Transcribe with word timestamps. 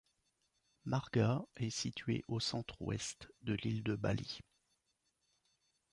Marga 0.83 1.43
est 1.57 1.69
situé 1.69 2.25
au 2.27 2.39
centre 2.39 2.81
ouest 2.81 3.29
de 3.43 3.53
l'île 3.53 3.83
de 3.83 3.95
Bali. 3.95 4.39